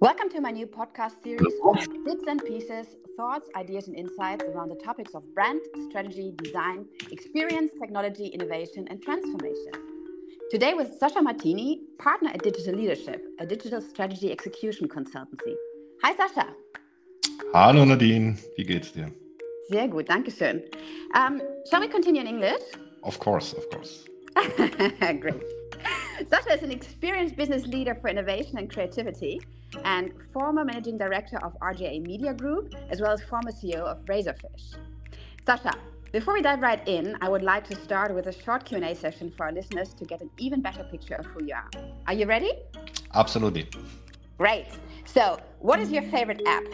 [0.00, 4.68] Welcome to my new podcast series of bits and pieces, thoughts, ideas, and insights around
[4.68, 9.72] the topics of brand, strategy, design, experience, technology, innovation, and transformation.
[10.50, 15.54] Today with Sascha Martini, partner at Digital Leadership, a digital strategy execution consultancy.
[16.02, 16.48] Hi Sascha.
[17.54, 19.12] Hallo Nadine, wie geht's dir?
[19.70, 20.64] Sehr gut, danke schön.
[21.14, 21.40] Um,
[21.70, 22.62] shall we continue in English?
[23.04, 24.04] Of course, of course.
[25.20, 25.40] Great.
[26.30, 29.40] Sascha is an experienced business leader for innovation and creativity
[29.84, 34.76] and former managing director of RGA Media Group, as well as former CEO of Razorfish.
[35.46, 35.74] Sascha,
[36.12, 39.30] before we dive right in, I would like to start with a short Q&A session
[39.30, 41.68] for our listeners to get an even better picture of who you are.
[42.06, 42.52] Are you ready?
[43.14, 43.68] Absolutely.
[44.38, 44.66] Great.
[45.04, 46.64] So, what is your favorite app?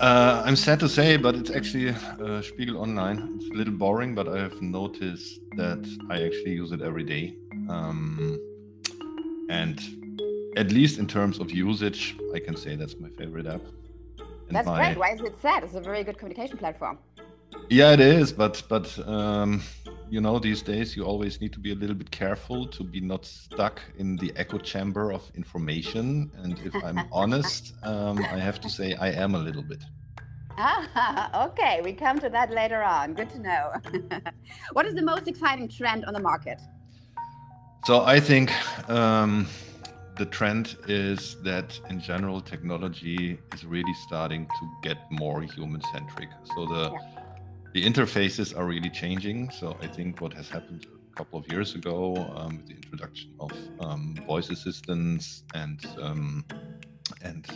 [0.00, 3.36] Uh, I'm sad to say, but it's actually uh, Spiegel Online.
[3.36, 7.36] It's a little boring, but I have noticed that I actually use it every day.
[7.68, 8.38] Um,
[9.48, 9.78] and
[10.56, 13.62] at least in terms of usage, I can say that's my favorite app.
[14.18, 14.76] And that's my...
[14.76, 14.98] great.
[14.98, 15.64] Why is it sad?
[15.64, 16.98] It's a very good communication platform.
[17.70, 19.62] Yeah, it is, but but um,
[20.10, 23.00] you know, these days you always need to be a little bit careful to be
[23.00, 26.30] not stuck in the echo chamber of information.
[26.42, 29.82] And if I'm honest, um, I have to say I am a little bit.
[30.58, 31.80] Ah, okay.
[31.82, 33.14] We come to that later on.
[33.14, 33.72] Good to know.
[34.72, 36.60] what is the most exciting trend on the market?
[37.86, 38.50] So I think
[38.88, 39.46] um,
[40.16, 46.28] the trend is that in general technology is really starting to get more human centric.
[46.54, 46.98] So the yeah.
[47.72, 49.50] the interfaces are really changing.
[49.50, 53.32] So I think what has happened a couple of years ago um, with the introduction
[53.40, 56.44] of um, voice assistants and um,
[57.22, 57.46] and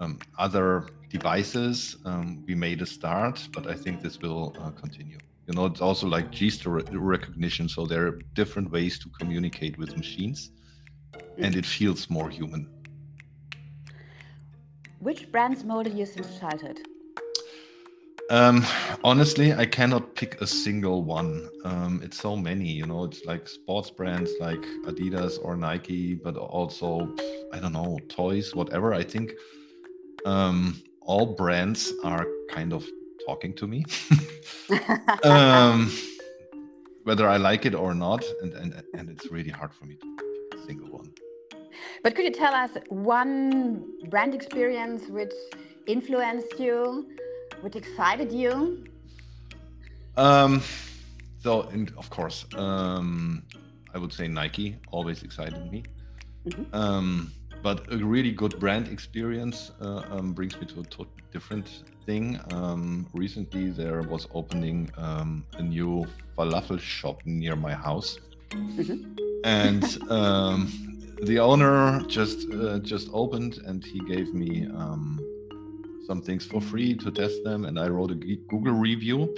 [0.00, 5.18] um, other devices, um, we made a start, but I think this will uh, continue
[5.46, 9.96] you know it's also like gesture recognition so there are different ways to communicate with
[9.96, 10.50] machines
[11.38, 12.68] and it feels more human.
[15.00, 16.80] Which brands molded you since childhood?
[18.28, 18.66] Um,
[19.04, 21.48] honestly i cannot pick a single one.
[21.64, 26.36] Um, it's so many you know it's like sports brands like adidas or nike but
[26.36, 27.14] also
[27.52, 28.92] i don't know toys whatever.
[28.94, 29.32] I think
[30.24, 32.84] um, all brands are kind of
[33.26, 33.84] talking to me,
[35.24, 35.92] um,
[37.04, 40.16] whether I like it or not, and, and and it's really hard for me to
[40.16, 41.12] pick a single one.
[42.02, 45.34] But could you tell us one brand experience which
[45.86, 47.06] influenced you,
[47.60, 48.84] which excited you?
[50.16, 50.62] Um,
[51.42, 53.42] so, and of course, um,
[53.94, 55.82] I would say Nike always excited me.
[56.46, 56.66] Mm -hmm.
[56.80, 57.32] Um,
[57.62, 62.38] but a really good brand experience uh, um, brings me to a totally different thing.
[62.52, 66.06] Um, recently, there was opening um, a new
[66.36, 68.18] falafel shop near my house,
[68.50, 69.14] mm-hmm.
[69.44, 75.18] and um, the owner just uh, just opened, and he gave me um,
[76.06, 79.34] some things for free to test them, and I wrote a Google review.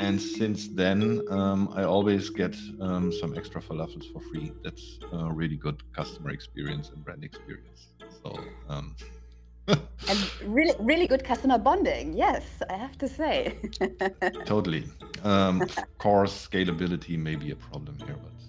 [0.00, 4.50] And since then um, i always get um, some extra falafels for free.
[4.64, 7.88] That's a really good customer experience and brand experience.
[8.22, 8.34] So
[8.70, 8.96] um,
[9.68, 12.14] and really really good customer bonding.
[12.14, 13.58] Yes i have to say.
[14.46, 14.84] Totally.
[15.22, 18.39] Um, of course scalability may be a problem here but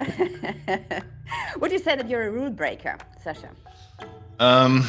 [1.60, 3.50] would you say that you're a rule breaker Sascha?
[4.38, 4.84] um,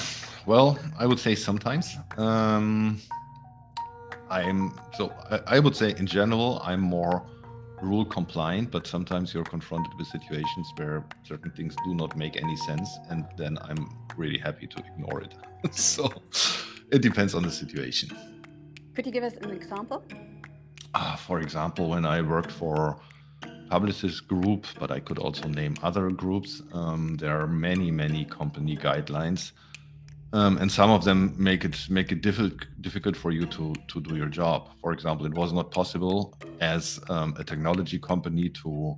[0.45, 2.99] well i would say sometimes um,
[4.31, 7.25] I'm so I, I would say in general I'm more
[7.81, 12.55] rule compliant, but sometimes you're confronted with situations where certain things do not make any
[12.55, 15.35] sense, and then I'm really happy to ignore it.
[15.71, 16.09] so
[16.91, 18.09] it depends on the situation.
[18.95, 20.03] Could you give us an example?
[20.93, 23.01] Uh, for example, when I worked for
[23.71, 28.75] Publicis Group, but I could also name other groups, um, there are many, many company
[28.75, 29.51] guidelines
[30.33, 33.99] um, and some of them make it make it difficult difficult for you to to
[33.99, 34.69] do your job.
[34.81, 38.95] For example, it was not possible as um, a technology company to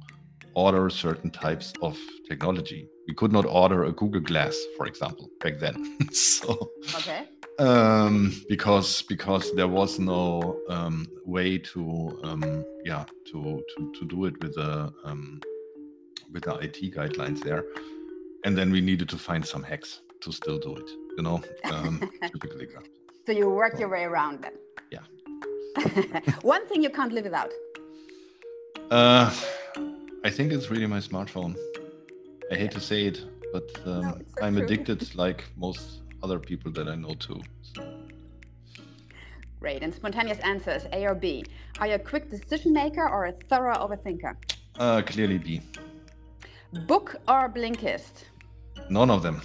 [0.56, 1.98] order certain types of
[2.30, 2.88] technology.
[3.08, 5.98] We could not order a Google Glass, for example, back then.
[6.12, 7.28] so okay.
[7.60, 14.26] Um, because because there was no um, way to um, yeah to, to to do
[14.26, 15.40] it with the um,
[16.32, 17.64] with the IT guidelines there,
[18.44, 22.00] and then we needed to find some hacks to still do it you know, um,
[22.22, 22.68] typically.
[23.26, 24.54] So you work your way around them.
[24.92, 25.00] Yeah.
[26.42, 27.52] One thing you can't live without.
[28.92, 29.34] Uh,
[30.24, 31.56] I think it's really my smartphone.
[32.52, 34.66] I hate to say it, but um, no, so I'm true.
[34.66, 37.42] addicted like most other people that I know too.
[39.60, 39.84] Great.
[39.84, 41.46] And spontaneous answers, A or B.
[41.80, 44.36] Are you a quick decision maker or a thorough overthinker?
[44.78, 45.62] Uh, clearly B.
[46.88, 48.25] Book or Blinkist?
[48.90, 49.42] None of them,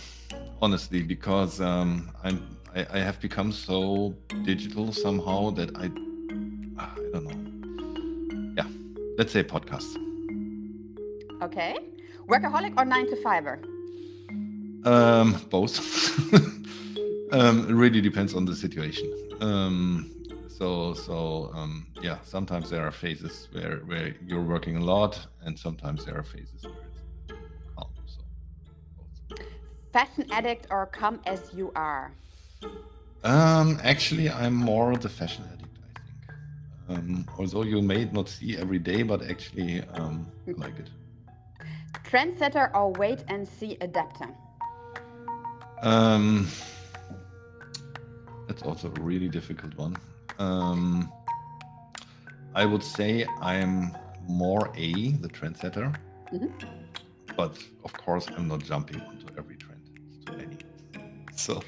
[0.62, 5.84] honestly, because um, I'm I, I have become so digital somehow that I
[6.82, 8.54] I don't know.
[8.56, 8.68] Yeah,
[9.18, 9.96] let's say podcast.
[11.42, 11.76] Okay,
[12.26, 13.60] workaholic or nine to fiver?
[14.88, 15.78] Um, both.
[17.32, 19.12] um, it really depends on the situation.
[19.40, 20.10] Um,
[20.48, 25.58] so so um, yeah, sometimes there are phases where where you're working a lot, and
[25.58, 27.02] sometimes there are phases where it's
[27.76, 27.90] calm.
[28.06, 28.22] So
[28.96, 29.38] both.
[29.92, 32.10] Fashion addict or come as you are?
[33.24, 35.78] Um, actually, I'm more the fashion addict.
[35.86, 36.98] I think.
[36.98, 40.88] Um, although you may not see every day, but actually, um, I like it.
[42.10, 44.28] Trendsetter or wait and see adapter?
[45.82, 46.48] Um,
[48.46, 49.96] that's also a really difficult one.
[50.38, 51.12] Um,
[52.54, 53.96] I would say I'm
[54.26, 55.94] more a the trendsetter,
[56.32, 56.50] Mhm.
[57.36, 59.80] but of course I'm not jumping onto every trend.
[60.08, 60.56] It's too many.
[61.36, 61.62] So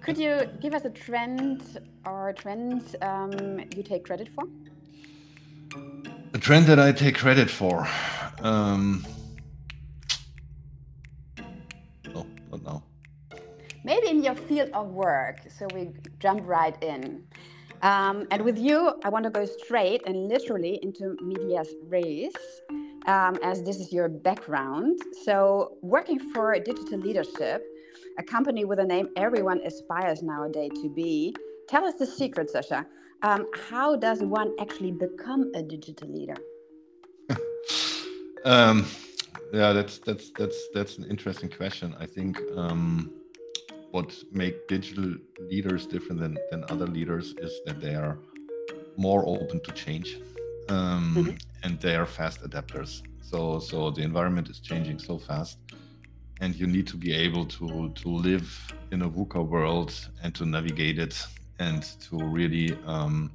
[0.00, 4.44] Could you give us a trend or trends um, you take credit for?
[6.32, 7.86] a trend that I take credit for.
[8.40, 9.04] Um,
[14.30, 15.38] your field of work.
[15.48, 17.24] So we jump right in.
[17.82, 22.32] Um, and with you, I want to go straight and literally into medias res,
[23.06, 25.00] um, as this is your background.
[25.24, 27.64] So, working for digital leadership,
[28.18, 31.34] a company with a name everyone aspires nowadays to be.
[31.68, 32.84] Tell us the secret, Sascha.
[33.22, 36.36] Um, how does one actually become a digital leader?
[38.42, 38.86] Um,
[39.52, 41.94] yeah, that's that's that's that's an interesting question.
[42.00, 43.19] I think um,
[43.90, 45.14] what make digital
[45.50, 48.18] leaders different than, than other leaders is that they are
[48.96, 50.18] more open to change
[50.68, 51.40] um, Mhm.
[51.64, 53.02] and they are fast adapters.
[53.22, 55.58] So so the environment is changing so fast,
[56.40, 58.48] and you need to be able to to live
[58.92, 59.92] in a VUCA world
[60.22, 61.14] and to navigate it
[61.58, 63.30] and to really um,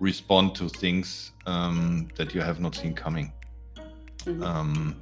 [0.00, 3.32] respond to things um, that you have not seen coming.
[4.24, 4.42] Mhm.
[4.42, 4.96] Um,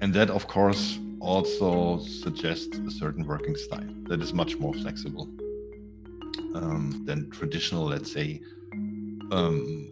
[0.00, 5.28] and that, of course, also suggests a certain working style that is much more flexible
[6.54, 8.40] um, than traditional, let's say,
[9.32, 9.90] um,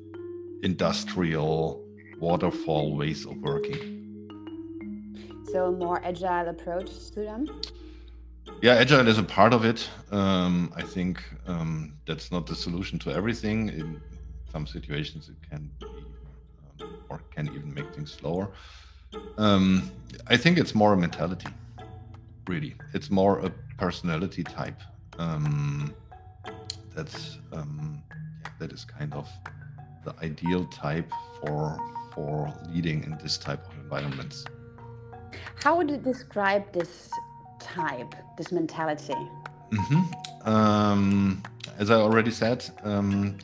[0.63, 1.85] industrial
[2.21, 3.99] waterfall ways of working.
[5.51, 7.47] So, a more agile approach to them?
[8.61, 9.89] Yeah, agile is a part of it.
[10.11, 13.69] Um, I think um, that's not the solution to everything.
[13.71, 14.01] In
[14.51, 15.87] some situations, it can be
[16.81, 18.51] um, or can even make things slower.
[19.39, 19.91] Um,
[20.27, 21.49] I think it's more a mentality,
[22.47, 22.75] really.
[22.95, 24.81] It's more a personality type.
[25.19, 25.95] Um,
[26.95, 28.03] that's um,
[28.59, 29.29] that is kind of
[30.05, 31.11] the ideal type
[31.41, 31.79] for
[32.15, 34.45] for leading in this type of environments.
[35.63, 37.11] How would you describe this
[37.61, 39.17] type, this mentality?
[39.73, 40.03] hmm
[40.45, 41.43] Um,
[41.79, 43.39] as I already said, um,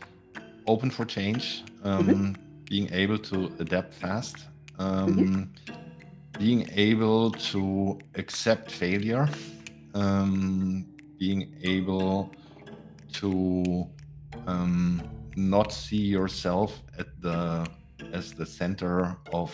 [0.67, 2.37] open for change, um,
[2.69, 4.37] being able to adapt fast,
[4.79, 5.53] um,
[6.39, 9.29] being able to accept failure,
[9.95, 10.87] um,
[11.19, 12.31] being able
[13.13, 13.87] to
[14.47, 15.03] um,
[15.37, 17.67] not see yourself at the
[18.13, 19.53] as the center of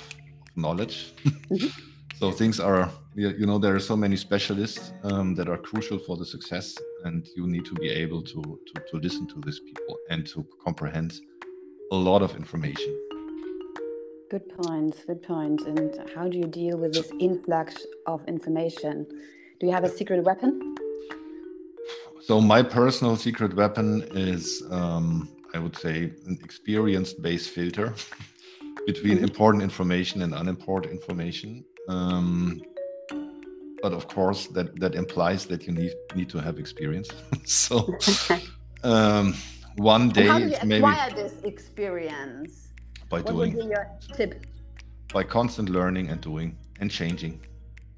[0.57, 1.15] knowledge.
[2.19, 5.99] so things are you you know there are so many specialists um, that are crucial
[5.99, 9.61] for the success and you need to be able to, to to listen to these
[9.61, 11.21] people and to comprehend
[11.93, 12.93] a lot of information
[14.31, 15.65] Good points, good points.
[15.65, 19.07] And how do you deal with this influx of information?
[19.61, 20.75] Do you have a secret weapon?
[22.21, 27.95] so my personal secret weapon is um, i would say an experience based filter
[28.87, 29.25] between Mhm.
[29.25, 32.63] important information and unimportant information um,
[33.83, 37.11] but of course that that implies that you need need to have experience
[37.45, 37.99] so
[38.85, 39.35] um,
[39.77, 42.64] one day how do you it's maybe acquire this experience?
[43.09, 44.47] By What doing would be your tip?
[45.13, 47.41] by constant learning and doing and changing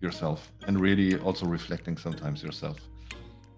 [0.01, 2.79] yourself and really also reflecting sometimes yourself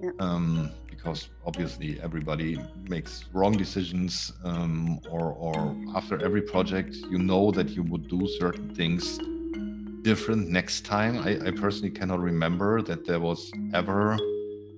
[0.01, 0.11] Yeah.
[0.21, 2.57] um, because obviously everybody
[2.89, 8.21] makes wrong decisions um, or, or after every project you know that you would do
[8.39, 9.19] certain things
[10.03, 14.17] different next time I, I personally cannot remember that there was ever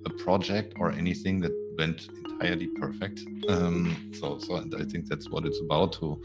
[0.05, 5.29] a project or anything that went entirely perfect um, so so and i think that's
[5.29, 6.19] what it's about to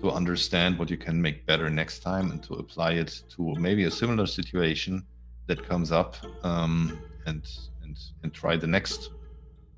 [0.00, 3.84] to understand what you can make better next time and to apply it to maybe
[3.84, 5.04] a similar situation
[5.46, 7.42] that comes up um, and
[7.82, 9.10] and and try the next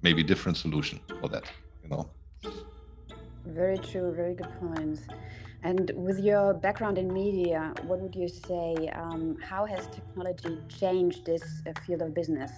[0.03, 1.45] maybe different solution for that
[1.83, 2.09] you know
[3.47, 4.13] Very true.
[4.13, 5.03] Very good points.
[5.63, 8.89] And with your background in media, what would you say?
[8.95, 12.53] Um, how has technology changed this uh, field of business?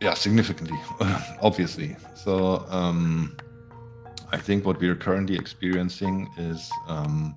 [0.00, 0.78] Yeah, significantly,
[1.42, 1.96] obviously.
[2.14, 3.36] So um,
[4.30, 7.34] I think what we are currently experiencing is um,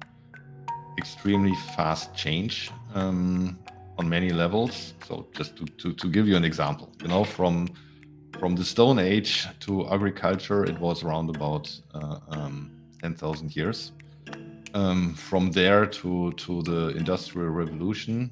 [0.98, 3.58] extremely fast change um,
[3.98, 4.94] on many levels.
[5.08, 7.70] So just to, to, to give you an example, you know, from
[8.40, 13.92] from the Stone Age to agriculture, it was around about uh, um, 10,000 years.
[14.74, 18.32] Um, from there to, to the Industrial Revolution,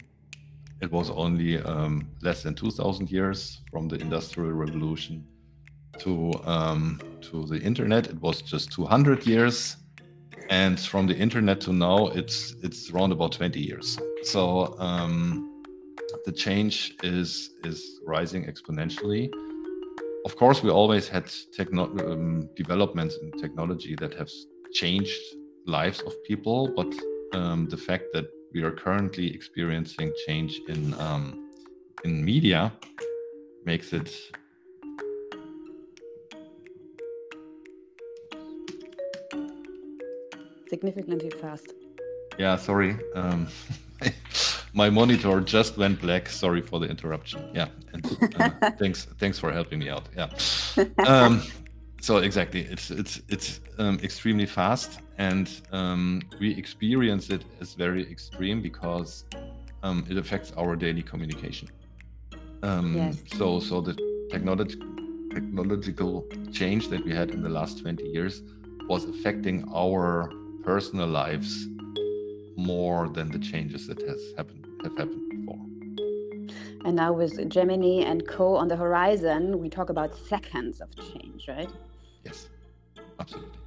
[0.81, 3.61] it was only um, less than 2,000 years.
[3.69, 5.27] From the Industrial Revolution
[5.99, 9.77] to, um, to the Internet, it was just 200 years.
[10.49, 13.97] And from the Internet to now, it's, it's around about 20 years.
[14.23, 15.63] So um,
[16.25, 19.29] the change is, is rising exponentially
[20.25, 24.29] of course, we always had techno- um, developments in technology that have
[24.73, 25.21] changed
[25.65, 26.93] lives of people, but
[27.33, 31.49] um, the fact that we are currently experiencing change in um,
[32.03, 32.71] in media
[33.65, 34.09] makes it
[40.69, 41.73] significantly fast.
[42.37, 42.97] Yeah, sorry.
[43.15, 43.47] Um,
[44.73, 46.29] my monitor just went black.
[46.29, 47.49] Sorry for the interruption.
[47.53, 48.05] Yeah, and
[48.39, 50.07] uh, thanks thanks for helping me out.
[50.15, 50.29] Yeah.
[51.05, 51.43] Um,
[52.01, 58.09] so exactly, it's it's it's um, extremely fast, and um, we experience it as very
[58.09, 59.25] extreme because
[59.83, 61.69] um, it affects our daily communication.
[62.63, 63.17] Um, yes.
[63.37, 63.95] So so the
[64.31, 64.79] technology
[65.31, 68.41] technological change that we had in the last 20 years
[68.87, 70.31] was affecting our
[70.63, 71.67] personal lives
[72.55, 75.59] more than the changes that has happened have happened before.
[76.85, 81.47] And now with Gemini and Co on the horizon, we talk about seconds of change,
[81.47, 81.69] right?
[82.23, 82.49] Yes,
[83.19, 83.59] absolutely.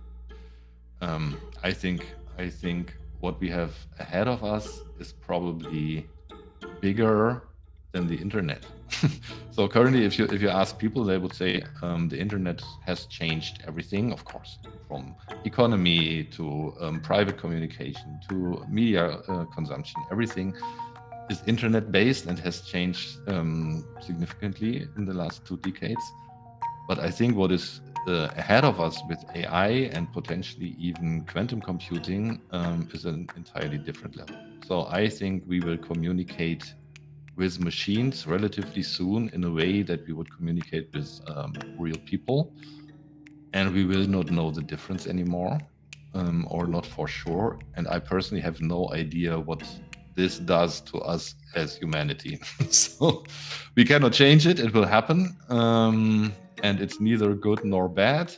[1.00, 2.06] Um, I think
[2.38, 6.08] I think what we have ahead of us is probably
[6.80, 7.42] bigger
[7.92, 8.64] than the internet.
[9.50, 13.06] so currently, if you if you ask people, they would say um, the internet has
[13.06, 14.12] changed everything.
[14.12, 14.58] Of course,
[14.88, 20.54] from economy to um, private communication to media uh, consumption, everything
[21.30, 26.02] is internet based and has changed um, significantly in the last two decades.
[26.88, 31.60] But I think what is uh, ahead of us with AI and potentially even quantum
[31.60, 34.36] computing um, is an entirely different level.
[34.66, 36.74] So I think we will communicate
[37.36, 42.52] with machines relatively soon in a way that we would communicate with um, real people.
[43.54, 45.58] And we will not know the difference anymore,
[46.14, 47.58] um, or not for sure.
[47.74, 49.62] And I personally have no idea what
[50.14, 52.38] this does to us as humanity.
[52.70, 53.24] so
[53.76, 55.36] we cannot change it, it will happen.
[55.48, 58.34] Um, and it's neither good nor bad.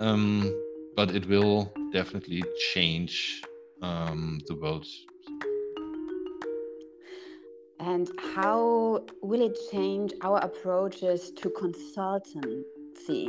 [0.00, 0.52] Um,
[0.96, 2.42] but it will definitely
[2.72, 3.42] change
[3.82, 4.86] um, the world.
[7.86, 13.28] And how will it change our approaches to consultancy,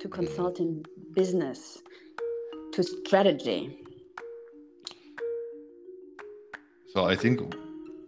[0.00, 1.80] to consulting business,
[2.72, 3.78] to strategy?
[6.92, 7.54] So I think,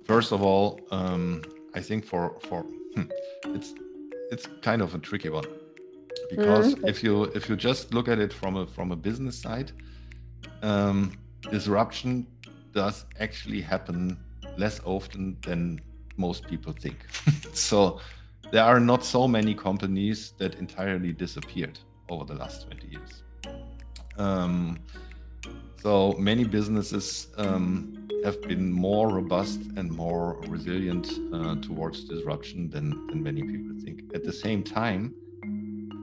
[0.04, 1.44] first of all, um,
[1.76, 2.62] I think for for
[2.94, 3.08] hmm,
[3.56, 3.74] it's
[4.32, 5.46] it's kind of a tricky one
[6.30, 6.88] because mm-hmm.
[6.88, 9.70] if you if you just look at it from a from a business side,
[10.62, 11.12] um,
[11.48, 12.26] disruption
[12.72, 14.18] does actually happen
[14.56, 15.80] less often than
[16.16, 17.06] most people think.
[17.52, 18.00] so
[18.52, 23.22] there are not so many companies that entirely disappeared over the last 20 years.
[24.16, 24.78] Um,
[25.82, 33.06] so many businesses um, have been more robust and more resilient uh, towards disruption than,
[33.08, 34.14] than many people think.
[34.14, 35.14] At the same time,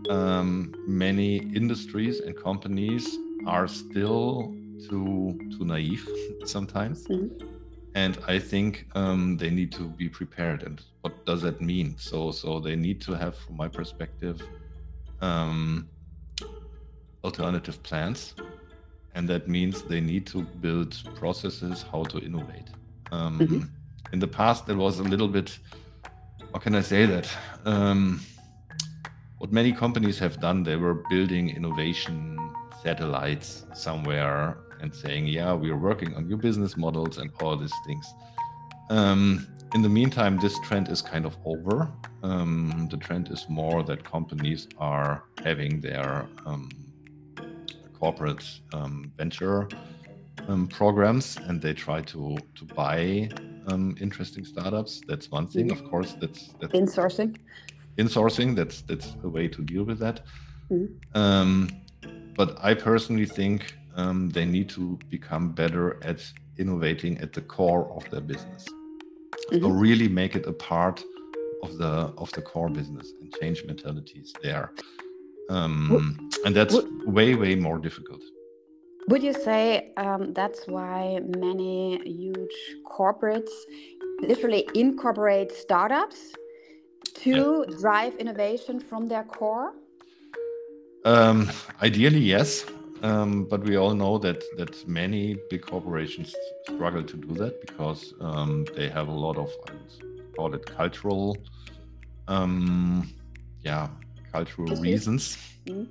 [0.10, 3.18] um, many industries and companies
[3.48, 4.54] are still
[4.90, 6.08] too too naive
[6.46, 7.08] sometimes.
[7.08, 7.51] Mm-hmm.
[7.94, 10.64] And I think um, they need to be prepared.
[10.64, 11.96] And what does that mean?
[11.98, 14.42] So, so they need to have, from my perspective,
[15.22, 15.90] um,
[17.24, 18.34] alternative plans
[19.16, 22.70] and that means they need to build processes how to innovate.
[23.12, 23.62] Um, mm-hmm.
[24.14, 25.58] In the past, there was a little bit.
[26.54, 27.30] How can I say that?
[27.66, 28.22] Um,
[29.38, 32.38] what many companies have done, they were building innovation
[32.84, 37.74] satellites somewhere and saying, "Yeah, we are working on new business models and all these
[37.86, 38.06] things."
[38.90, 41.90] Um, in the meantime, this trend is kind of over.
[42.24, 46.70] Um, the trend is more that companies are having their um,
[47.98, 49.70] corporate um, venture
[50.48, 53.30] um, programs and they try to to buy
[53.68, 55.02] um, interesting startups.
[55.08, 55.70] That's one thing.
[55.70, 55.86] Mm-hmm.
[55.86, 57.38] Of course, that's that's insourcing.
[57.98, 58.56] Insourcing.
[58.56, 60.22] That's that's a way to deal with that.
[60.72, 61.66] Mm-hmm.
[62.38, 66.22] but I personally think um, they need to become better at
[66.58, 68.66] innovating at the core of their business.
[69.52, 69.64] Mm-hmm.
[69.64, 71.04] So really make it a part
[71.64, 74.72] of the of the core business and change mentalities there.
[75.50, 78.22] Um, and that's way way more difficult.
[79.10, 83.52] Would you say um, that's why many huge corporates
[84.22, 86.34] literally incorporate startups
[87.16, 87.78] to yeah.
[87.80, 89.74] drive innovation from their core?
[91.04, 91.50] Um,
[91.82, 92.64] ideally, yes.
[93.04, 96.36] Um, but we all know that that many big corporations
[96.70, 100.66] struggle to do that because um, they have a lot of I would call it
[100.66, 101.38] cultural,
[102.28, 103.12] um,
[103.64, 103.88] yeah,
[104.32, 105.86] cultural reasons mm-hmm.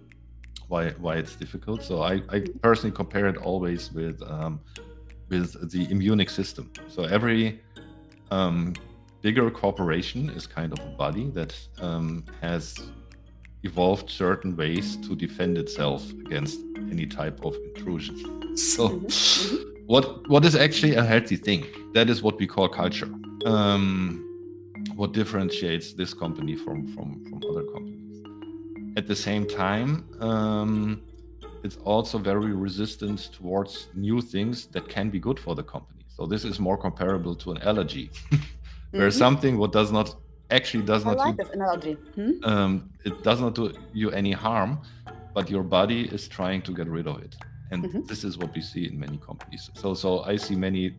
[0.68, 1.82] why why it's difficult.
[1.82, 4.60] So I, I personally compare it always with um,
[5.28, 6.70] with the immune system.
[6.88, 7.60] So every
[8.30, 8.74] um,
[9.20, 12.78] bigger corporation is kind of a body that um, has
[13.62, 18.16] evolved certain ways to defend itself against any type of intrusion.
[18.56, 19.06] So, mm-hmm.
[19.06, 19.84] mm-hmm.
[19.86, 21.66] what what is actually a healthy thing?
[21.94, 23.10] That is what we call culture.
[23.44, 24.26] Um,
[24.96, 28.22] what differentiates this company from from from other companies?
[28.96, 31.02] At the same time, um,
[31.62, 36.04] it's also very resistant towards new things that can be good for the company.
[36.08, 38.10] So this is more comparable to an allergy,
[38.90, 39.18] where mm-hmm.
[39.18, 40.16] something what does not
[40.50, 41.18] actually does not.
[41.18, 41.94] I like this analogy.
[42.14, 42.32] Hmm?
[42.44, 44.80] Um, it does not do you any harm,
[45.34, 47.36] but your body is trying to get rid of it,
[47.70, 48.02] and mm-hmm.
[48.06, 49.70] this is what we see in many companies.
[49.74, 50.96] So, so I see many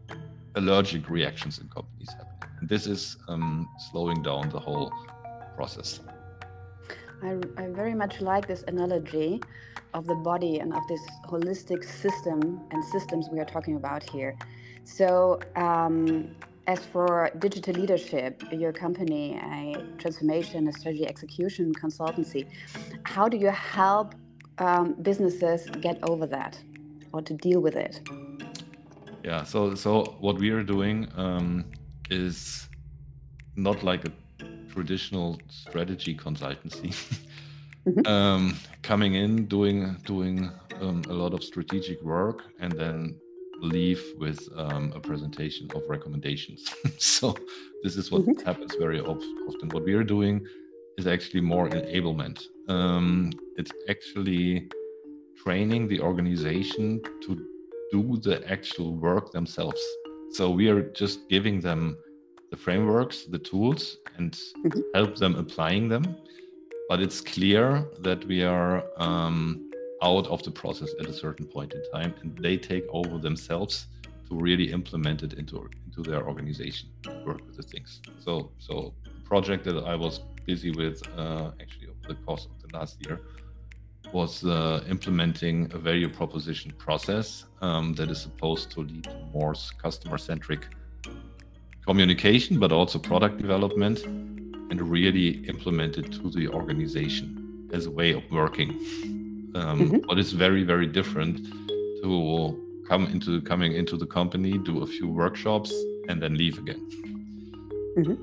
[0.56, 4.92] allergic reactions in companies happening, and this is um, slowing down the whole
[5.56, 6.00] process.
[7.24, 9.42] I, I very much like this analogy
[9.94, 14.36] of the body and of this holistic system and systems we are talking about here.
[14.84, 16.36] So, um,
[16.72, 19.26] as for digital leadership, your company,
[19.56, 22.48] a transformation, a strategy execution consultancy,
[23.04, 24.16] how do you help
[24.60, 26.54] um, businesses get over that
[27.12, 27.94] or to deal with it?
[29.24, 29.92] Yeah, so so
[30.26, 31.66] what we are doing um,
[32.10, 32.70] is
[33.56, 34.12] not like a
[34.74, 36.90] traditional strategy consultancy.
[37.86, 38.08] mm-hmm.
[38.16, 42.98] um, coming in, doing doing um, a lot of strategic work, and then
[43.62, 46.66] leave with um, a presentation of recommendations.
[46.98, 47.36] so
[47.84, 48.46] this is what mm-hmm.
[48.46, 49.70] happens very often.
[49.72, 50.46] What we are doing
[50.98, 52.44] is actually more enablement.
[52.68, 54.70] Um, it's actually
[55.44, 57.48] training the organization to
[57.92, 59.82] do the actual work themselves.
[60.32, 61.98] So we are just giving them
[62.52, 64.80] the frameworks, the tools, and mm-hmm.
[64.94, 66.16] help them applying them.
[66.90, 69.71] But it's clear that we are um,
[70.02, 73.88] out of the process at a certain point in time and they take over themselves
[74.28, 76.90] to really implement it into into their organization
[77.26, 78.02] work with the things.
[78.20, 78.94] So so
[79.32, 83.18] project that i was busy with uh, actually over the course of the last year
[84.12, 89.54] was uh, implementing a value proposition process um, that is supposed to lead to more
[89.86, 90.62] customer centric
[91.88, 93.98] communication but also product development
[94.72, 97.26] and really implement it to the organization
[97.72, 98.70] as a way of working
[99.56, 99.98] um, mm-hmm.
[100.08, 101.38] but it's very very different
[102.02, 105.72] to come into coming into the company do a few workshops
[106.10, 106.82] and then leave again.
[107.98, 108.16] Mm-hmm.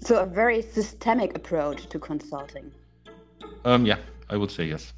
[0.00, 2.70] so a very systemic approach to consulting.
[3.64, 3.98] Um, yeah
[4.30, 4.92] i would say yes.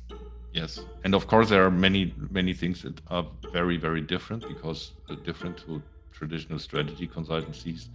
[0.52, 0.80] Yes.
[1.04, 5.14] And of course there are many many things that are very very different because uh,
[5.24, 7.88] different to traditional strategy consultancies.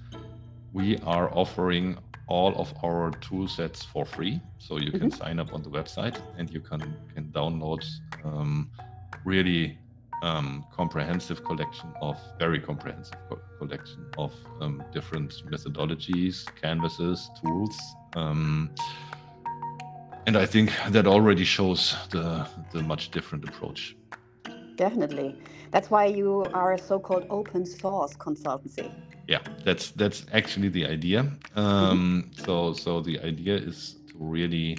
[0.74, 1.98] We are offering
[2.28, 4.42] all of our tool sets for free.
[4.58, 5.24] So you can mm-hmm.
[5.24, 6.82] sign up on the website and you can
[7.14, 7.84] can download
[8.24, 8.70] um,
[9.24, 9.78] really
[10.24, 17.78] um, comprehensive collection of very comprehensive co- collection of um, different methodologies, canvases, tools.
[18.16, 18.72] Um,
[20.26, 23.96] and I think that already shows the the much different approach.
[24.76, 25.38] Definitely.
[25.72, 28.92] That's why you are a so-called open source consultancy
[29.28, 31.20] yeah that's that's actually the idea
[31.56, 32.44] um, mm-hmm.
[32.46, 34.78] so so the idea is to really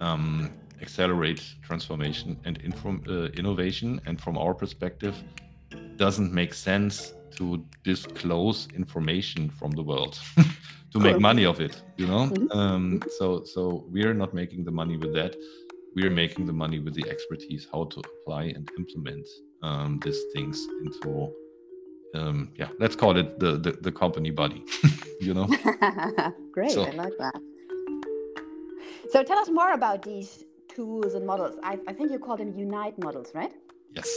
[0.00, 0.50] um,
[0.82, 5.22] accelerate transformation and inform, uh, innovation and from our perspective
[5.96, 10.18] doesn't make sense to disclose information from the world
[10.92, 12.58] to make money of it you know mm-hmm.
[12.58, 15.34] um, so so we're not making the money with that
[15.94, 19.26] we're making the money with the expertise how to apply and implement
[19.62, 21.32] um, these things into
[22.16, 24.64] um, yeah, let's call it the the, the company buddy.
[25.20, 25.46] you know.
[26.52, 26.84] Great, so.
[26.84, 27.34] I like that.
[29.10, 31.54] So tell us more about these tools and models.
[31.62, 33.52] I, I think you call them Unite models, right?
[33.94, 34.10] Yes.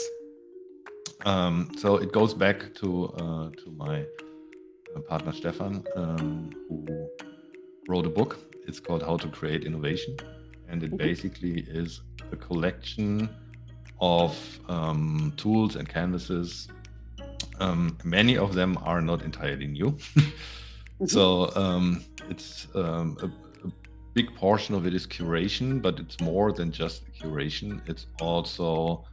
[1.26, 4.06] Um, so it goes back to uh, to my
[4.96, 7.10] uh, partner Stefan, um, who
[7.88, 8.40] wrote a book.
[8.68, 10.16] It's called How to Create Innovation,
[10.70, 10.98] and it mm-hmm.
[10.98, 13.30] basically is a collection
[14.00, 14.34] of
[14.70, 16.68] um, tools and canvases.
[17.60, 19.92] Um, many of them are not entirely new.
[19.92, 21.06] mm-hmm.
[21.06, 23.26] So um, it's um, a,
[23.68, 23.72] a,
[24.14, 27.82] big portion of it is curation, but it's more than just curation.
[27.88, 29.06] It's also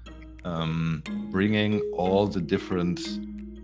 [0.44, 3.00] um, bringing all the different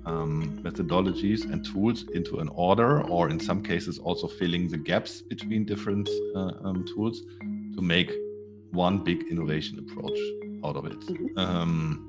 [0.05, 5.23] um, methodologies and tools into an order, or in some cases, also filling the gaps
[5.23, 7.23] between different uh, um, tools
[7.75, 8.13] to make
[8.73, 10.19] one big innovation approach
[10.65, 11.01] out of it.
[11.01, 11.39] Mm-hmm.
[11.39, 12.09] Um,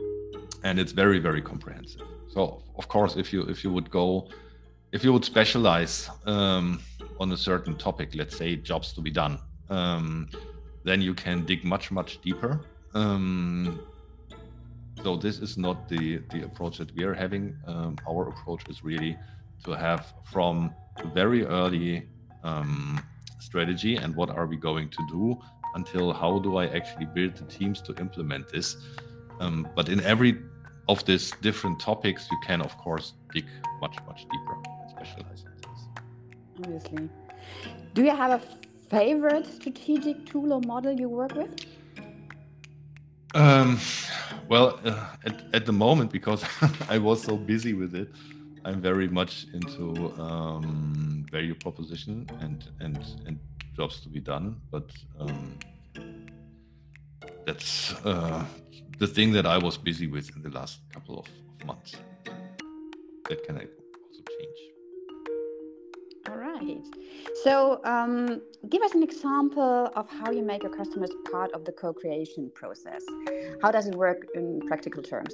[0.64, 2.02] and it's very, very comprehensive.
[2.34, 4.28] So, of course, if you if you would go,
[4.92, 6.82] if you would specialize um,
[7.20, 10.30] on a certain topic, let's say jobs to be done, um,
[10.84, 12.60] then you can dig much, much deeper
[12.94, 13.80] um,
[15.04, 17.58] so this is not the the approach that we are having.
[17.66, 19.18] Um, our approach is really
[19.66, 20.74] to have from
[21.14, 22.08] very early
[22.44, 23.02] um,
[23.40, 25.38] strategy and what are we going to do
[25.76, 28.78] until how do I actually build the teams to implement this.
[29.40, 30.38] Um, but in every
[30.88, 33.46] of these different topics, you can of course dig
[33.82, 35.82] much much deeper and specialize in this.
[36.60, 37.10] Obviously,
[37.94, 38.42] do you have a
[38.90, 41.54] favorite strategic tool or model you work with?
[43.36, 43.80] Um,
[44.48, 46.44] well, uh, at, at the moment, because
[46.90, 48.10] I was so busy with it,
[48.66, 53.40] I'm very much into um, value proposition and and and
[53.76, 54.62] jobs to be done.
[54.72, 55.58] But um,
[57.46, 58.46] that's uh,
[59.00, 61.28] the thing that I was busy with in the last couple of,
[61.66, 61.96] months.
[63.30, 64.60] That can also change.
[66.30, 66.86] All right.
[67.44, 71.72] So, um, give us an example of how you make your customers part of the
[71.72, 73.02] co creation process.
[73.62, 75.34] How does it work in practical terms?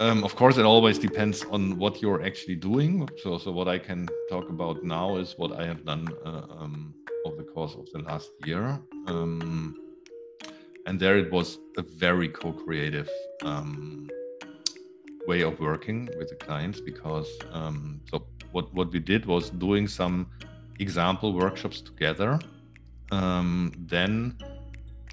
[0.00, 3.08] Um, of course, it always depends on what you're actually doing.
[3.22, 6.94] So, so what I can talk about now is what I have done uh, um,
[7.24, 8.80] over the course of the last year.
[9.06, 9.76] Um,
[10.86, 13.08] and there it was a very co creative
[13.42, 14.08] um,
[15.26, 19.88] way of working with the clients because um, so what what we did was doing
[19.88, 20.26] some
[20.80, 22.38] example workshops together
[23.10, 24.36] um, then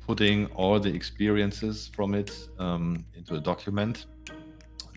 [0.07, 4.07] putting all the experiences from it um, into a document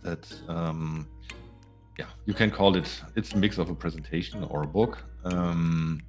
[0.02, 1.06] that um,
[1.98, 6.00] yeah you can call it it's a mix of a presentation or a book um,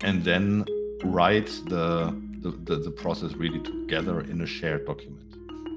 [0.00, 0.64] and then
[1.02, 5.34] write the, the, the, the process really together in a shared document.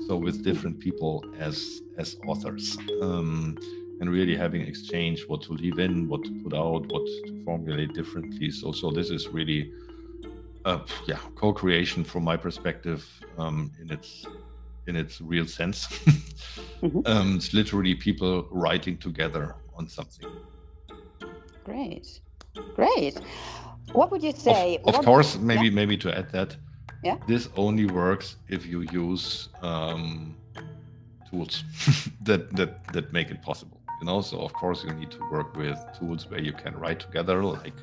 [0.07, 2.77] So with different people as as authors.
[3.01, 3.57] Um,
[3.99, 7.93] and really having exchange what to leave in what to put out what to formulate
[7.95, 8.51] differently.
[8.51, 9.73] So so this is really
[10.65, 13.03] uh, yeah co-creation from my perspective
[13.39, 14.25] um, in its
[14.85, 15.87] in its real sense.
[16.83, 16.99] Mm-hmm.
[17.07, 20.29] um, it's literally people writing together on something.
[21.63, 22.19] Great.
[22.75, 23.19] Great
[23.93, 25.71] what would you say of, of course maybe yeah.
[25.71, 26.57] maybe to add that
[27.03, 27.17] yeah.
[27.27, 30.35] This only works if you use um,
[31.29, 31.63] tools
[32.23, 33.79] that that that make it possible.
[33.99, 36.99] You know, so of course you need to work with tools where you can write
[36.99, 37.73] together, like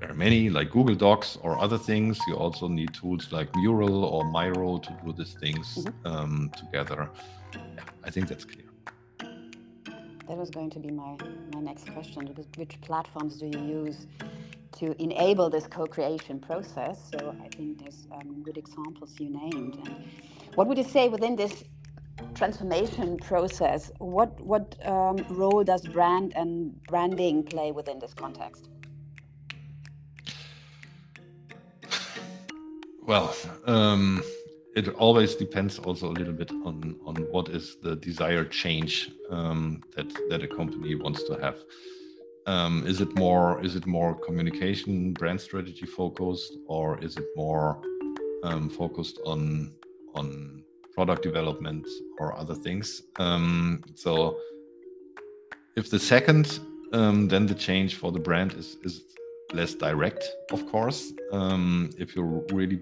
[0.00, 2.18] there are many, like Google Docs or other things.
[2.28, 6.06] You also need tools like Mural or Miro to do these things mm-hmm.
[6.06, 7.10] um, together.
[7.54, 8.64] Yeah, I think that's clear.
[10.28, 11.16] That was going to be my
[11.54, 12.20] my next question.
[12.56, 14.06] Which platforms do you use
[14.78, 17.10] to enable this co-creation process.
[17.10, 19.74] So I think there's um, good examples you named.
[19.84, 20.04] And
[20.54, 21.64] what would you say within this
[22.34, 23.90] transformation process?
[23.98, 28.68] What what um, role does brand and branding play within this context?
[33.02, 33.34] Well,
[33.66, 34.22] um,
[34.74, 39.82] it always depends also a little bit on on what is the desired change um,
[39.94, 41.56] that that a company wants to have.
[42.46, 47.82] Um, is it more is it more communication brand strategy focused or is it more
[48.44, 49.72] um, focused on
[50.14, 50.62] on
[50.94, 51.86] product development
[52.20, 53.02] or other things?
[53.16, 54.38] Um, so
[55.74, 56.60] if the second
[56.92, 59.02] um, then the change for the brand is is
[59.52, 61.12] less direct of course.
[61.32, 62.80] Um, if you're really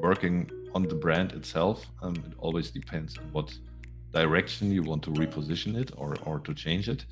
[0.00, 3.54] working on the brand itself um, it always depends on what
[4.12, 7.04] direction you want to reposition it or or to change it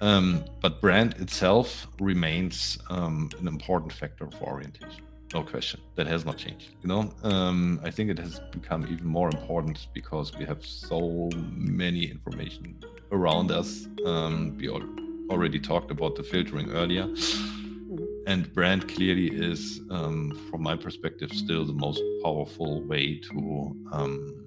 [0.00, 5.02] um, but brand itself remains um, an important factor for orientation.
[5.34, 5.80] No question.
[5.96, 6.70] That has not changed.
[6.82, 11.28] You know, um, I think it has become even more important because we have so
[11.34, 12.78] many information
[13.12, 13.88] around us.
[14.06, 17.04] Um, we already talked about the filtering earlier.
[17.04, 18.04] Mm-hmm.
[18.26, 24.44] And brand clearly is, um, from my perspective, still the most powerful way to um,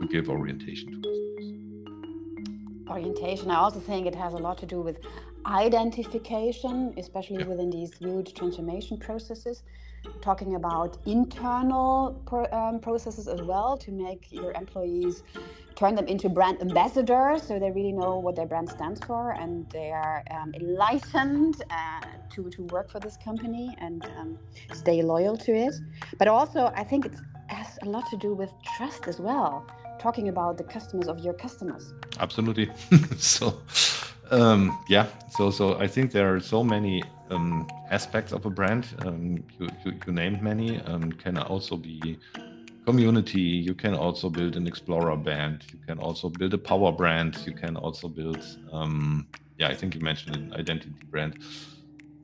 [0.00, 1.63] to give orientation to customers
[2.94, 3.50] orientation.
[3.50, 4.98] I also think it has a lot to do with
[5.46, 9.58] identification, especially within these huge transformation processes.
[10.20, 11.92] talking about internal
[12.28, 15.14] pro, um, processes as well to make your employees
[15.80, 19.68] turn them into brand ambassadors so they really know what their brand stands for and
[19.70, 22.00] they are um, enlightened uh,
[22.34, 24.38] to, to work for this company and um,
[24.72, 25.74] stay loyal to it.
[26.18, 27.14] But also, I think it
[27.48, 29.66] has a lot to do with trust as well,
[30.04, 31.94] talking about the customers of your customers.
[32.20, 32.70] Absolutely.
[33.16, 33.44] so,
[34.30, 38.84] um, yeah, so so I think there are so many um, aspects of a brand.
[39.06, 40.68] Um, you, you, you named many.
[40.90, 42.18] Um, can also be
[42.84, 43.48] community.
[43.68, 45.64] You can also build an explorer band.
[45.72, 47.32] You can also build a power brand.
[47.46, 49.26] You can also build, um,
[49.58, 51.38] yeah, I think you mentioned an identity brand.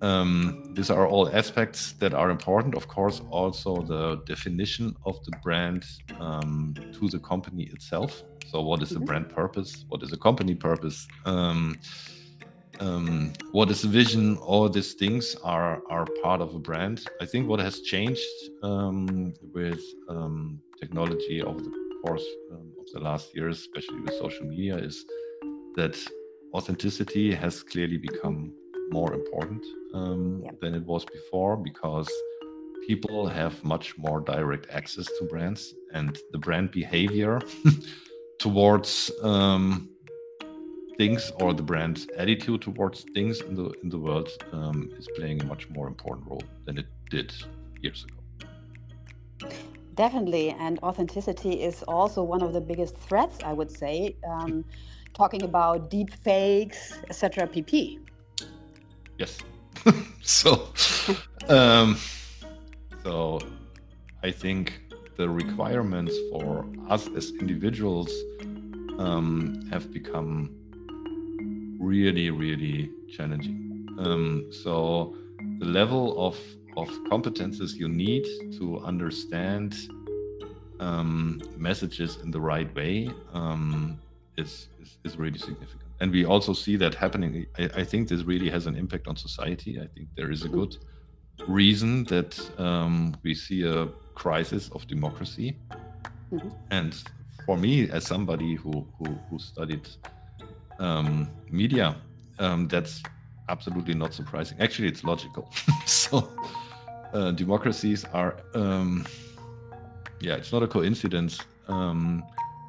[0.03, 2.75] Um, these are all aspects that are important.
[2.75, 5.85] Of course, also the definition of the brand
[6.19, 8.23] um, to the company itself.
[8.47, 9.05] So, what is the mm-hmm.
[9.05, 9.85] brand purpose?
[9.89, 11.07] What is the company purpose?
[11.27, 11.77] Um,
[12.81, 14.39] um, what is the vision?
[14.39, 17.05] All these things are are part of a brand.
[17.21, 18.29] I think what has changed
[18.63, 24.47] um, with um, technology over the course um, of the last years, especially with social
[24.47, 25.05] media, is
[25.77, 25.95] that
[26.55, 28.55] authenticity has clearly become
[28.91, 30.51] more important um, yeah.
[30.61, 32.09] than it was before because
[32.87, 37.41] people have much more direct access to brands and the brand behavior
[38.39, 39.89] towards um,
[40.97, 45.41] things or the brand attitude towards things in the in the world um, is playing
[45.43, 47.33] a much more important role than it did
[47.83, 48.21] years ago.
[49.95, 54.17] Definitely, and authenticity is also one of the biggest threats, I would say.
[54.33, 54.65] Um,
[55.15, 57.47] talking about deep fakes, etc.
[57.47, 57.99] pp.
[59.21, 59.39] Yes.
[60.23, 60.71] so,
[61.51, 61.99] um,
[63.05, 63.39] so
[64.23, 64.81] I think
[65.19, 68.11] the requirements for us as individuals
[68.99, 70.57] um, have become
[71.79, 73.87] really, really challenging.
[73.99, 75.15] Um, so
[75.59, 76.39] the level of
[76.79, 78.25] of competences you need
[78.59, 79.75] to understand
[80.79, 83.99] um, messages in the right way um,
[84.39, 85.80] is, is, is really significant.
[86.01, 87.47] And we also see that happening.
[87.59, 89.79] I, I, think this really has an impact on society.
[89.79, 90.77] I think there is a good
[91.47, 95.59] reason that um, we see a crisis of democracy.
[96.33, 96.49] Mm-hmm.
[96.71, 96.95] And
[97.45, 99.87] for me, as somebody who who, who studied
[100.79, 101.97] um, media,
[102.39, 103.03] um, that's
[103.49, 104.59] absolutely not surprising.
[104.61, 105.51] Actually, it's logical.
[105.87, 106.29] so
[107.13, 109.07] uh, democracies are, um,
[110.21, 112.23] yeah, it's not a coincidence um,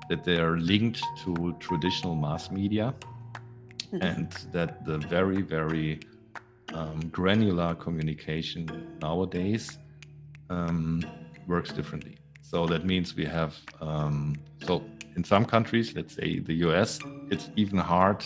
[0.10, 2.94] that they are linked to traditional mass media.
[4.00, 6.00] And that the very, very
[6.74, 9.78] um, granular communication nowadays
[10.50, 11.04] um,
[11.48, 12.18] works differently.
[12.42, 14.84] So that means we have, so
[15.16, 17.00] in some countries, let's say the US,
[17.30, 18.26] it's even hard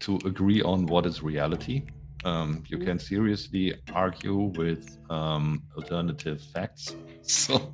[0.00, 1.84] to agree on what is reality.
[2.24, 2.86] Um, you mm-hmm.
[2.86, 6.94] can seriously argue with um, alternative facts.
[7.24, 7.72] So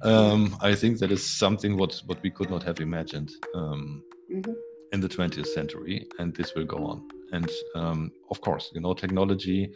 [0.00, 4.02] um, I think that is something what what we could not have imagined um,
[4.32, 4.52] mm-hmm.
[4.92, 7.08] In the 20th century, and this will go on.
[7.32, 9.72] And um, of course, you know, technology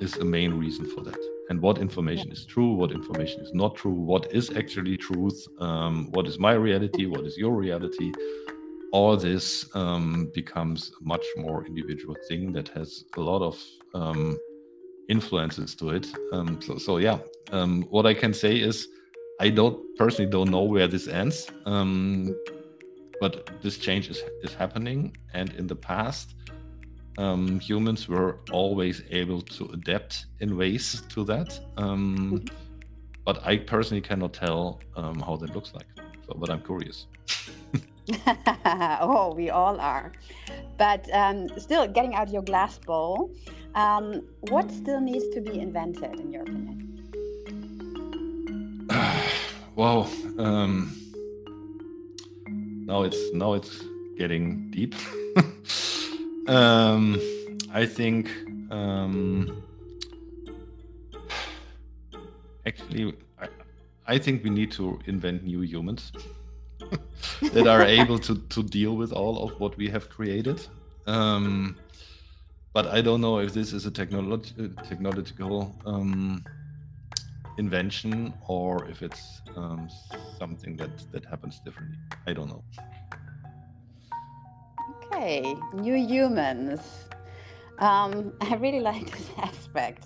[0.00, 1.18] is the main reason for that
[1.50, 6.08] and what information is true, what information is not true, what is actually truth, um,
[6.12, 8.12] what is my reality, what is your reality.
[8.92, 13.60] All this um, becomes a much more individual thing that has a lot of
[13.94, 14.38] um,
[15.08, 16.06] influences to it.
[16.32, 17.18] Um, so, so, yeah,
[17.50, 18.86] um, what I can say is
[19.40, 22.32] I don't personally don't know where this ends, um,
[23.20, 26.34] but this change is is happening, and in the past
[27.18, 31.60] um, humans were always able to adapt in ways to that.
[31.76, 32.56] Um, mm-hmm.
[33.24, 35.86] but I personally cannot tell um, how that looks like.
[36.26, 37.06] So, but I'm curious.
[39.00, 40.12] oh, we all are.
[40.78, 43.30] But um, still, getting out your glass bowl,
[43.74, 47.12] um, what still needs to be invented, in your opinion?
[49.76, 50.08] wow.
[52.90, 53.84] Now it's now it's
[54.18, 54.94] getting deep.
[56.48, 57.20] Um,
[57.72, 58.28] I think
[58.72, 59.62] um,
[62.66, 63.46] actually, I,
[64.08, 66.10] I think we need to invent new humans
[67.52, 70.58] that are able to to deal with all of what we have created.
[71.06, 71.76] Um,
[72.72, 74.52] but I don't know if this is a technolog-
[74.88, 76.42] technological um,
[77.58, 79.88] invention or if it's um,
[80.38, 81.98] something that that happens differently.
[82.26, 82.62] I don't know.
[85.12, 86.80] Okay, new humans.
[87.78, 90.04] Um, I really like this aspect.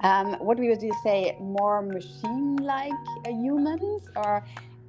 [0.00, 1.36] Um, what would you say?
[1.40, 2.92] More machine-like
[3.26, 4.44] uh, humans, or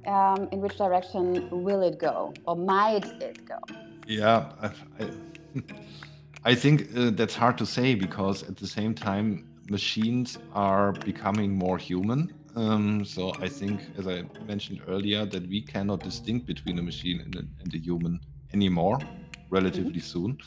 [0.06, 3.58] um, in which direction will it go, or might it go?
[4.06, 5.10] Yeah, I, I,
[6.44, 11.52] I think uh, that's hard to say because at the same time, machines are becoming
[11.52, 12.32] more human.
[12.56, 17.20] Um, so I think, as I mentioned earlier, that we cannot distinct between a machine
[17.20, 18.20] and a, and a human
[18.52, 18.98] anymore,
[19.50, 20.34] relatively mm-hmm.
[20.34, 20.38] soon.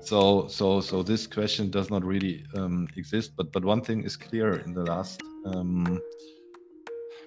[0.00, 3.32] So, so, so this question does not really um, exist.
[3.36, 6.00] But, but one thing is clear: in the last um,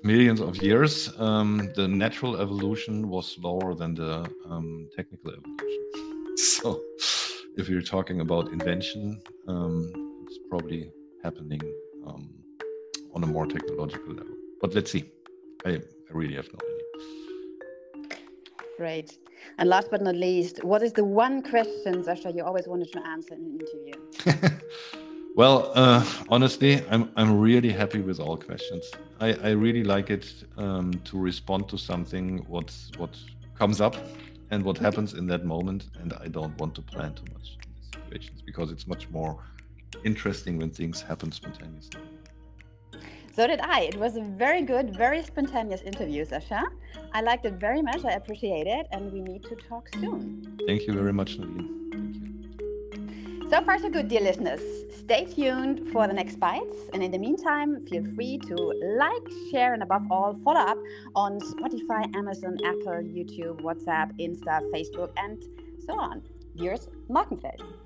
[0.03, 6.37] millions of years, um, the natural evolution was slower than the um, technical evolution.
[6.37, 6.81] so,
[7.57, 9.91] if you're talking about invention, um,
[10.25, 10.91] it's probably
[11.23, 11.61] happening
[12.05, 12.29] um,
[13.13, 14.35] on a more technological level.
[14.61, 15.05] But let's see.
[15.65, 16.79] I, I really have no idea.
[18.77, 19.17] Great.
[19.57, 23.05] And last but not least, what is the one question, Sascha, you always wanted to
[23.07, 24.57] answer in an interview?
[25.35, 28.89] well, uh, honestly, I'm I'm really happy with all questions.
[29.19, 30.25] I, I really like it
[30.57, 33.17] um, to respond to something what what
[33.57, 33.95] comes up
[34.51, 37.73] and what happens in that moment, and I don't want to plan too much in
[37.75, 39.43] these situations because it's much more
[40.03, 42.01] interesting when things happen spontaneously.
[43.35, 43.81] So did I.
[43.81, 46.63] It was a very good, very spontaneous interview, Sascha.
[47.13, 48.03] I liked it very much.
[48.03, 48.87] I appreciate it.
[48.91, 50.57] And we need to talk soon.
[50.67, 51.89] Thank you very much, Nadine.
[51.93, 53.49] Thank you.
[53.49, 54.61] So far, so good, dear listeners.
[54.93, 56.75] Stay tuned for the next bites.
[56.93, 58.55] And in the meantime, feel free to
[58.97, 60.77] like, share, and above all, follow up
[61.15, 65.41] on Spotify, Amazon, Apple, YouTube, WhatsApp, Insta, Facebook, and
[65.83, 66.21] so on.
[66.55, 67.78] Yours, Markenfeld.